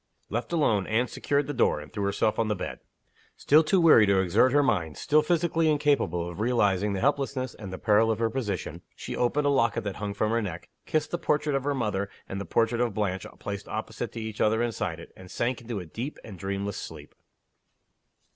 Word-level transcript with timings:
Left 0.31 0.51
alone, 0.51 0.87
Anne 0.87 1.07
secured 1.07 1.45
the 1.45 1.53
door, 1.53 1.79
and 1.79 1.93
threw 1.93 2.05
herself 2.05 2.39
on 2.39 2.47
the 2.47 2.55
bed. 2.55 2.79
Still 3.37 3.63
too 3.63 3.79
weary 3.79 4.07
to 4.07 4.19
exert 4.19 4.51
her 4.51 4.63
mind, 4.63 4.97
still 4.97 5.21
physically 5.21 5.69
incapable 5.69 6.27
of 6.27 6.39
realizing 6.39 6.93
the 6.93 6.99
helplessness 7.01 7.53
and 7.53 7.71
the 7.71 7.77
peril 7.77 8.09
of 8.09 8.17
her 8.17 8.31
position, 8.31 8.81
she 8.95 9.15
opened 9.15 9.45
a 9.45 9.51
locket 9.51 9.83
that 9.83 9.97
hung 9.97 10.15
from 10.15 10.31
her 10.31 10.41
neck, 10.41 10.69
kissed 10.87 11.11
the 11.11 11.19
portrait 11.19 11.55
of 11.55 11.65
her 11.65 11.75
mother 11.75 12.09
and 12.27 12.41
the 12.41 12.45
portrait 12.45 12.81
of 12.81 12.95
Blanche 12.95 13.27
placed 13.37 13.67
opposite 13.67 14.11
to 14.13 14.19
each 14.19 14.41
other 14.41 14.63
inside 14.63 14.99
it, 14.99 15.13
and 15.15 15.29
sank 15.29 15.61
into 15.61 15.79
a 15.79 15.85
deep 15.85 16.17
and 16.23 16.39
dreamless 16.39 16.77
sleep. 16.77 17.13